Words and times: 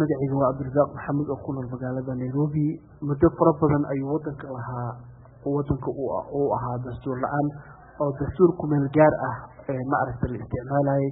waa 0.00 0.52
cabdirasaaq 0.52 0.90
maxamed 0.92 1.28
oo 1.32 1.38
ku 1.44 1.52
nool 1.56 1.68
magaalada 1.72 2.12
nairobi. 2.20 2.80
Muddo 3.00 3.28
fara 3.38 3.52
badan 3.60 3.84
ayuu 3.92 4.12
wadanka 4.12 4.46
lahaa 4.52 4.92
wadanka 5.44 5.88
uu 5.88 6.48
ahaa 6.56 6.76
dastuur 6.84 7.16
la'aan 7.16 7.46
oo 8.04 8.10
dastuur 8.20 8.50
kumeel 8.60 8.84
gaar 8.92 9.14
ah 9.28 9.36
ma 9.90 9.96
aragta 10.04 10.28
la 10.28 10.36
isticmaalayay 10.36 11.08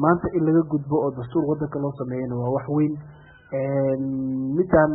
maanta 0.00 0.26
in 0.32 0.42
laga 0.48 0.62
gudbo 0.72 0.96
oo 1.04 1.10
dastuur 1.18 1.44
wadanka 1.44 1.76
loo 1.78 1.92
sameeyana 2.00 2.34
waa 2.40 2.50
wax 2.56 2.66
weyn. 2.76 2.94
Midaan 4.56 4.92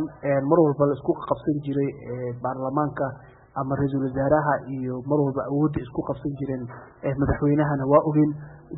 mar 0.50 0.58
walba 0.66 0.86
la 0.90 0.94
isku 0.98 1.12
qabsan 1.14 1.56
jiray 1.62 1.90
baarlamaanka 2.42 3.06
ama 3.54 3.76
ra'iisul 3.78 4.02
wasaaraha 4.08 4.54
iyo 4.76 4.98
mar 5.06 5.18
walba 5.20 5.46
awoodda 5.46 5.78
isku 5.78 6.00
qabsan 6.10 6.32
jireen 6.40 6.62
madaxweynahana 7.22 7.84
waa 7.86 8.02
ogeyn. 8.10 8.30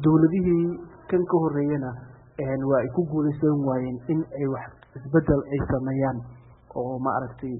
Dowladihii 0.04 0.68
kan 1.08 1.22
ka 1.24 1.36
horeeyana 1.44 1.90
waa 2.38 2.80
ay 2.82 2.88
ku 2.96 3.02
guuleysan 3.12 3.56
waayeen 3.68 3.98
in 4.12 4.20
ay 4.38 4.46
wax 4.54 4.66
isbeddel 4.98 5.40
ay 5.54 5.60
sameeyaan 5.72 6.18
oo 6.74 6.98
ma 6.98 7.10
aragtay 7.18 7.54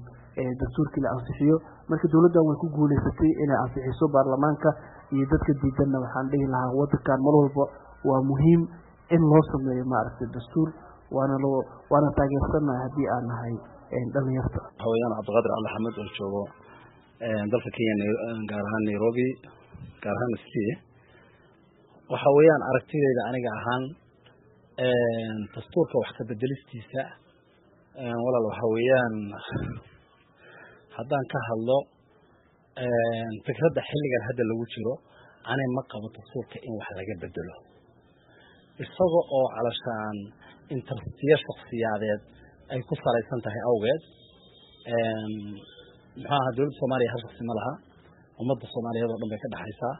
dastuurkii 0.59 1.01
la 1.03 1.09
ansixiyo. 1.15 1.55
Marka 1.89 2.07
dowladdan 2.11 2.43
way 2.47 2.57
ku 2.63 2.67
guuleysatay 2.75 3.31
inay 3.43 3.59
ansixiso 3.63 4.05
baarlamaanka 4.15 4.69
iyo 5.15 5.25
dadka 5.31 5.51
diidanna 5.63 5.97
waxaan 6.03 6.27
dhihi 6.31 6.47
lahaa 6.53 6.75
wadankan 6.79 7.19
mar 7.25 7.35
walba 7.39 7.65
waa 8.09 8.21
muhiim 8.31 8.61
in 9.15 9.21
loo 9.31 9.43
sameeyo 9.51 9.85
maaragtay 9.93 10.27
dastuur 10.35 10.69
waana 11.15 11.35
loo 11.45 11.59
waana 11.93 12.09
taageersannahay 12.19 12.81
haddii 12.85 13.07
aan 13.15 13.25
nahay 13.31 13.55
dhalinyarta 14.15 14.59
hawayaan 14.83 15.13
cabdiqaadir 15.17 15.51
cali 15.55 15.69
xamed 15.75 15.95
oo 16.03 16.09
joogo 16.19 16.43
dalka 17.53 17.69
kenya 17.77 17.93
gaar 18.51 18.65
ahaan 18.69 18.83
nairobi 18.89 19.27
gaar 20.03 20.15
ahaan 20.19 20.33
c 20.51 20.53
waxa 22.13 22.29
weeyaan 22.37 22.63
aragtideyda 22.71 23.21
aniga 23.29 23.51
ahaan 23.61 23.83
dastuurka 24.77 25.95
wax 26.03 26.09
ka 26.17 26.23
bedelistiisa 26.29 27.01
walaal 27.95 28.45
waxa 28.51 28.65
weeyaan 28.75 29.15
haddaan 30.97 31.25
ka 31.31 31.39
hadlo 31.49 31.77
fikradda 33.47 33.81
xilligan 33.89 34.23
hadda 34.27 34.43
lagu 34.51 34.65
jiro 34.73 34.93
anay 35.51 35.67
ma 35.77 35.81
qabo 35.91 36.07
dastuurka 36.17 36.57
in 36.67 36.73
wax 36.79 36.87
laga 36.99 37.15
bedelo. 37.23 37.55
Isaga 38.83 39.21
oo 39.37 39.45
calashaan 39.55 40.17
interestiyo 40.75 41.35
shaksiyaadeed 41.45 42.21
ay 42.73 42.79
ku 42.87 42.93
salaysan 43.03 43.39
tahay 43.45 43.61
awgeed 43.71 44.01
muxuu 46.19 46.35
aha 46.35 46.49
dowladda 46.55 46.75
soomaaliya 46.79 47.09
hal 47.13 47.21
shaksi 47.25 47.43
ma 47.49 47.53
laha. 47.59 47.73
Ummadda 48.41 48.65
soomaaliyeed 48.73 49.09
oo 49.13 49.19
dhan 49.21 49.29
bay 49.31 49.39
ka 49.43 49.47
dhexaysaa 49.55 49.95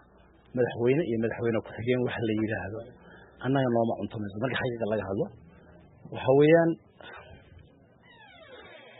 madaxweyne 0.57 1.03
iyo 1.09 1.17
madaxweyne 1.23 1.59
ku-xigeen 1.65 2.01
wax 2.07 2.15
la 2.27 2.33
yidhaahdo 2.41 2.79
annaga 3.45 3.69
nooma 3.75 3.93
cuntamayso 3.99 4.37
marka 4.43 4.55
xaqiiqa 4.61 4.85
laga 4.93 5.03
hadlo 5.09 5.25
waxa 6.15 6.31
weeyaan 6.39 6.71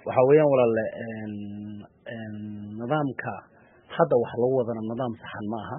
waxa 0.07 0.21
weeyaan 0.29 0.49
walaalle 0.53 0.85
nidaamka 2.79 3.31
hadda 3.95 4.15
wax 4.23 4.31
lagu 4.43 4.55
wadana 4.59 4.81
nidaam 4.91 5.13
saxan 5.23 5.45
ma 5.53 5.59
aha. 5.65 5.77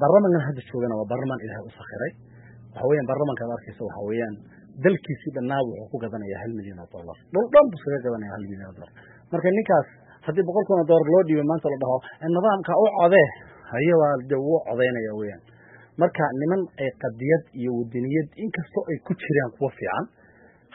Baarlamankan 0.00 0.42
hadda 0.48 0.60
joogana 0.70 0.94
waa 1.00 1.06
baarlamaan 1.10 1.40
ilaahay 1.44 1.64
u 1.70 1.72
sakhiray. 1.80 2.12
Waxa 2.74 2.84
weeyaan 2.90 3.06
baarlamanka 3.10 3.42
ad 3.46 3.52
waxa 3.54 4.00
weeyaan 4.08 4.34
dalkiisii 4.84 5.32
dhannaa 5.36 5.60
wuxuu 5.68 5.86
ku 5.92 5.96
gadanayaa 6.04 6.40
hal 6.42 6.52
milyan 6.58 6.78
oo 6.84 6.88
dollar. 6.94 7.16
Dhul 7.32 7.46
dhan 7.54 7.64
buu 7.70 7.78
iskaga 7.78 7.98
gadanaya 8.06 8.32
hal 8.36 8.44
milyan 8.50 8.66
oo 8.70 8.74
dollar. 8.78 8.92
Marka 9.32 9.48
ninkaas 9.58 9.86
haddii 10.26 10.44
boqol 10.48 10.64
kun 10.68 10.76
oo 10.82 10.86
dollar 10.90 11.06
loo 11.14 11.22
dhiibay 11.28 11.46
maanta 11.50 11.66
la 11.72 11.78
dhaho 11.82 11.96
nidaamka 12.34 12.72
u 12.82 12.84
codee. 12.98 13.28
Haye 13.72 13.94
waa 14.00 14.14
de 14.30 14.36
wuu 14.46 14.58
codaynaya 14.68 15.12
weeyaan 15.20 15.42
marka 16.02 16.24
niman 16.40 16.62
ay 16.82 16.90
qadiyad 17.04 17.42
iyo 17.60 17.70
wadaniyad 17.80 18.28
inkastoo 18.44 18.84
ay 18.92 18.98
ku 19.06 19.12
jiraan 19.22 19.50
kuwa 19.58 19.70
fiican 19.78 20.04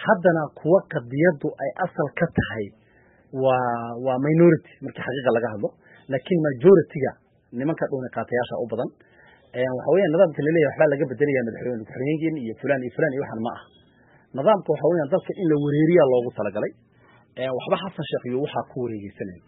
haddana 0.05 0.43
kuwa 0.59 0.79
qadiyaddu 0.93 1.47
ay 1.63 1.71
asal 1.85 2.07
ka 2.19 2.25
tahay 2.39 2.65
waa 3.43 3.89
waa 4.05 4.17
minority 4.27 4.71
markii 4.85 5.03
xaqiiqa 5.07 5.31
laga 5.37 5.49
hadlo. 5.53 5.69
Laakiin 6.11 6.39
majority-ga 6.47 7.11
nimanka 7.59 7.83
dhuuni 7.91 8.09
qaatayaasha 8.15 8.55
u 8.63 8.67
badan 8.71 8.89
waxa 9.77 9.89
weeyaan 9.93 10.11
nidaamka 10.15 10.39
la 10.45 10.49
leeyahay 10.55 10.69
waxbaa 10.71 10.89
laga 10.93 11.05
bedelaya 11.11 11.41
madaxweyne 11.47 11.83
ku-xigeenkeen 11.87 12.35
iyo 12.43 12.53
fulan 12.61 12.79
iyo 12.85 12.91
fulan 12.95 13.11
iyo 13.15 13.21
waxan 13.25 13.41
ma 13.47 13.51
ah 13.57 13.63
nidaamka 14.37 14.69
waxa 14.73 14.85
weeyaan 14.91 15.09
dalka 15.13 15.31
in 15.41 15.47
la 15.51 15.55
wareeriyaa 15.65 16.07
loogu 16.13 16.29
talagalay 16.39 16.71
waxba 17.59 17.75
xasan 17.83 18.05
sheekh 18.11 18.25
iyo 18.31 18.37
waxaa 18.45 18.63
ku 18.71 18.75
wareegeysanayo 18.85 19.41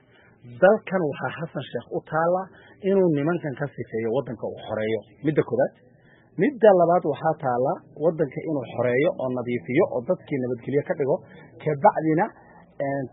dalkan 0.61 1.01
waxaa 1.09 1.31
xasan 1.39 1.63
sheekh 1.71 1.87
u 1.97 1.99
taala 2.11 2.41
inuu 2.89 3.09
nimankan 3.17 3.53
ka 3.59 3.65
sifeeyo 3.75 4.09
wadanka 4.17 4.45
uu 4.51 4.59
xoreeyo. 4.67 4.99
Midda 5.25 5.41
koobaad 5.49 5.73
midda 6.41 6.69
labaad 6.79 7.03
waxaa 7.13 7.35
taala 7.45 7.73
wadanka 8.03 8.39
inuu 8.49 8.65
xoreeyo 8.73 9.09
oo 9.21 9.29
nadiifiyo 9.37 9.85
oo 9.95 10.01
dadkii 10.09 10.39
nabadgelyo 10.43 10.83
ka 10.89 10.93
dhigo. 10.99 11.15
Kabacdina 11.63 12.25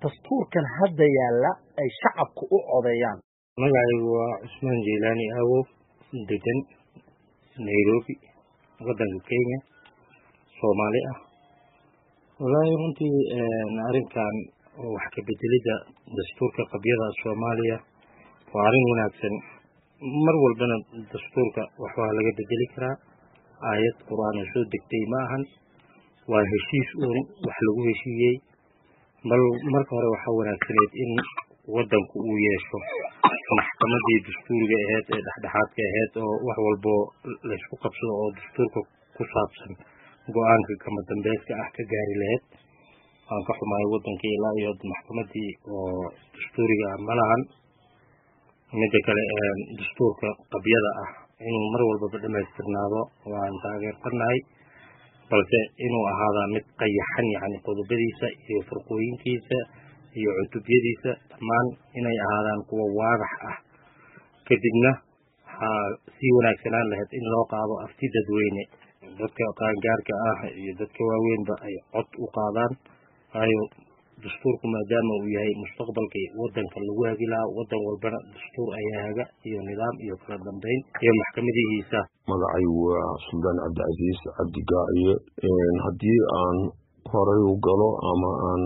dastuurkan 0.03 0.67
hadda 0.79 1.07
yaalla 1.19 1.51
ay 1.81 1.89
shacabku 2.01 2.45
u 2.57 2.59
codeeyaan. 2.71 3.19
Magacaygu 3.61 4.09
waa 4.19 4.33
cusmaan 4.43 4.81
jeylaani 4.87 5.27
aawow 5.39 5.63
degan 6.31 6.59
nairobi 7.67 8.15
wadanka 8.87 9.19
kenya 9.29 9.59
soomaali 10.59 11.01
ah. 11.13 11.19
Wallaahi 12.41 12.73
runtii 12.81 13.17
arrinkan 13.89 14.35
wax 14.97 15.05
ka 15.15 15.21
bedelidda 15.29 15.75
dastuurka 16.19 16.63
qabyada 16.73 17.07
soomaaliya 17.23 17.77
waa 18.55 18.65
arrin 18.69 18.87
wanaagsan. 18.93 19.35
Mar 20.27 20.37
walbana 20.45 20.77
dastuurka 21.13 21.63
waxbaa 21.85 22.11
laga 22.19 22.33
bedeli 22.41 22.67
karaa. 22.75 22.97
Aayad 23.71 23.97
qur'aana 24.09 24.43
soo 24.53 24.65
degtay 24.75 25.05
ma 25.13 25.19
ahan 25.27 25.43
waa 26.33 26.45
heshiis 26.53 26.89
uun 27.05 27.19
wax 27.47 27.57
lagu 27.67 27.81
heshiiyey. 27.91 28.35
Bal 29.31 29.43
marka 29.75 29.93
hore 29.97 30.09
waxaa 30.15 30.35
wanaagsaneyd 30.41 30.93
in 31.05 31.13
wadanku 31.77 32.17
uu 32.29 32.39
yeesho 32.47 32.79
maxkamadii 33.59 34.19
dastuuriga 34.27 34.77
aheyd 34.87 35.07
ee 35.17 35.21
dhexdhexaadka 35.27 35.81
aheyd 35.91 36.13
oo 36.25 36.35
wax 36.49 36.59
walbo 36.67 36.95
laysku 37.51 37.75
qabsado 37.85 38.13
oo 38.23 38.29
dastuurka 38.39 38.81
ku 39.17 39.23
saabsan 39.35 39.73
go'aanka 40.37 40.73
kama 40.85 41.01
dambeydka 41.11 41.53
ah 41.65 41.69
ka 41.77 41.83
gaari 41.93 42.15
lahayd 42.23 42.43
waan 43.31 43.43
ka 43.49 43.53
xumahay 43.59 43.87
wadankii 43.95 44.33
ilaa 44.39 44.55
iyo 44.61 44.71
maxkamadii 44.93 45.51
oo 45.71 46.05
dastuuriga 46.37 46.89
ma 47.07 47.13
lahan 47.21 47.43
midda 48.81 48.99
kale 49.07 49.23
dastuurka 49.79 50.29
qabyada 50.53 50.91
ah 51.05 51.11
inuu 51.49 51.67
mar 51.73 51.83
walbaba 51.89 52.19
dhamaystirnaado 52.25 53.01
waan 53.33 53.55
taageersannahay 53.65 54.39
balse 55.31 55.59
inuu 55.87 56.05
ahaadaa 56.13 56.47
mid 56.55 56.65
qayaxan 56.83 57.27
yacni 57.35 57.59
qodobadiisa 57.67 58.27
iyo 58.51 58.61
furqooyinkiisa 58.69 59.59
iyo 60.21 60.31
cutubyadiisa. 60.39 61.11
Dhammaan 61.31 61.67
inay 61.99 62.17
ahaadaan 62.27 62.61
kuwa 62.69 62.87
waadax 62.99 63.33
ah. 63.51 63.57
Kadibna 64.49 64.91
waxaa 65.47 65.87
sii 66.19 66.33
wanaagsanaan 66.37 66.87
lahayd 66.93 67.11
in 67.19 67.27
loo 67.33 67.45
qaado 67.53 67.75
afti 67.87 68.07
dadweyne. 68.17 68.63
Dadka 69.21 69.45
qaangaarka 69.61 70.15
ah 70.31 70.39
iyo 70.63 70.73
dadka 70.83 71.01
waaweynba 71.11 71.55
ay 71.67 71.75
cod 71.95 72.09
u 72.25 72.27
qaadaan 72.39 72.73
waayo 73.35 73.63
dastuurku 74.25 74.67
maadaama 74.75 75.13
uu 75.21 75.31
yahay 75.37 75.53
mustaqbalkii 75.63 76.27
wadanka 76.41 76.77
lagu 76.87 77.03
hagi 77.09 77.27
lahaa 77.33 77.53
wadan 77.59 77.81
walbana 77.89 78.19
dastuur 78.35 78.69
ayaa 78.81 79.03
haga 79.07 79.25
iyo 79.49 79.61
nidaam 79.69 79.95
iyo 80.05 80.15
kala 80.25 80.37
dambeyn 80.49 80.81
iyo 81.05 81.13
maxkamadihiisa 81.21 82.01
magacaygu 82.31 82.81
waa 82.91 83.11
suldaan 83.29 83.59
cabdicasiis 83.65 84.21
cabdi 84.39 84.61
gaaciye 84.73 85.15
haddii 85.85 86.21
aan 86.41 86.59
horay 87.13 87.41
u 87.53 87.55
galo 87.69 87.89
ama 88.13 88.31
aan 88.51 88.63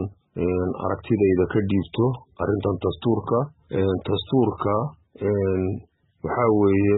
aragtidayda 0.87 1.45
ka 1.55 1.61
dhiibto 1.71 2.07
arrintan 2.43 2.77
dastuurka 2.87 3.39
dastuurka 4.09 4.75
waxaa 6.25 6.51
weeye 6.61 6.97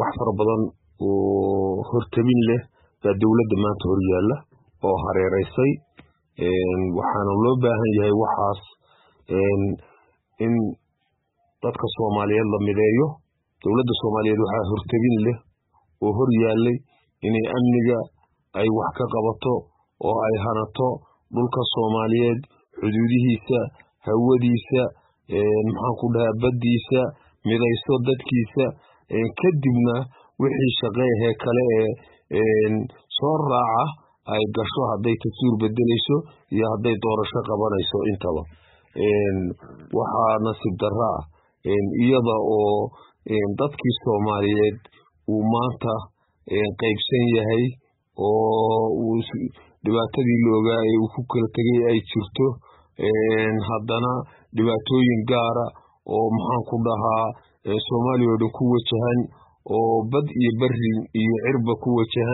wax 0.00 0.12
fara 0.20 0.32
badan 0.40 0.62
oo 1.06 1.72
hortabin 1.90 2.40
leh 2.50 2.60
baa 3.04 3.14
dowladda 3.22 3.56
maanta 3.64 3.84
hor 3.90 4.00
yaalla 4.12 4.36
oo 4.88 4.96
hareeraysay 5.04 5.70
waxaana 6.38 7.32
loo 7.44 7.56
baahan 7.62 7.90
yahay 7.98 8.14
waxaas 8.22 8.60
in 10.44 10.54
dadka 11.62 11.86
soomaaliyeed 11.96 12.48
la 12.54 12.58
mideeyo 12.68 13.06
dowladda 13.62 13.92
soomaaliyeed 14.02 14.40
waxaa 14.44 14.68
hortabin 14.72 15.16
leh 15.26 15.38
oo 16.04 16.12
hor 16.18 16.30
yaallay 16.42 16.76
inay 17.26 17.46
amniga 17.56 17.98
ay 18.60 18.68
wax 18.78 18.90
ka 18.98 19.04
qabato 19.14 19.54
oo 20.06 20.16
ay 20.26 20.36
hanato 20.44 20.88
dhulka 21.34 21.60
soomaaliyeed 21.74 22.40
xuduudihiisa 22.80 23.58
hawadiisa 24.08 24.82
maxaan 25.68 25.94
ku 26.00 26.06
dhahaa 26.14 26.34
baddiisa 26.42 27.00
midayso 27.48 27.92
dadkiisa. 28.08 28.66
Kadibna 29.40 29.94
wixii 30.40 30.72
shaqeehee 30.80 31.34
kale 31.44 31.64
ee 32.38 32.68
soo 33.18 33.36
raaca 33.50 33.84
ay 34.34 34.42
gasho 34.56 34.82
hadday 34.90 35.16
dastuur 35.22 35.54
bedelayso 35.62 36.16
iyo 36.54 36.64
hadday 36.72 36.94
doorasho 37.04 37.40
qabanayso 37.48 37.98
intaba. 38.12 38.42
Waxaa 39.98 40.34
nasiib 40.46 40.74
darra 40.82 41.08
ah. 41.18 41.22
Iyada 42.04 42.36
oo 42.56 42.90
dadkii 43.58 43.94
soomaaliyeed 44.04 44.78
uu 45.32 45.42
maanta 45.52 45.92
qaybsan 46.80 47.24
yahay 47.36 47.64
oo 48.18 48.90
dhibaatadii 49.84 50.40
la 50.46 50.50
ogaa 50.58 50.80
ee 50.90 50.96
uu 51.02 51.10
ku 51.14 51.20
kala 51.30 51.48
tegay 51.56 51.80
ay 51.90 51.98
jirto 52.10 52.46
haddana 53.68 54.12
dhibaatooyin 54.56 55.22
gaara 55.30 55.66
oo 56.14 56.26
maxaan 56.36 56.62
ku 56.70 56.76
dhahaa 56.86 57.26
soomaaliya 57.88 58.30
oo 58.34 58.38
dhan 58.42 58.52
ku 58.58 58.62
wajahan 58.74 59.20
oo 59.76 59.96
bad 60.12 60.26
iyo 60.42 60.50
beri 60.60 60.90
iyo 61.22 61.34
cirba 61.46 61.72
ku 61.82 61.88
wajahan 61.98 62.30